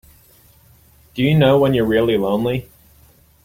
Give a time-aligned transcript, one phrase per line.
[1.13, 2.67] Do you know when you're really lonely?